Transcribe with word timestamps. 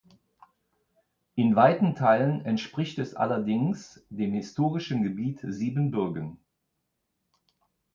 In 1.35 1.55
weiten 1.55 1.93
Teilen 1.93 2.43
entspricht 2.43 2.97
es 2.97 3.13
allerdings 3.13 4.03
dem 4.09 4.33
historischen 4.33 5.03
Gebiet 5.03 5.41
Siebenbürgen. 5.47 6.39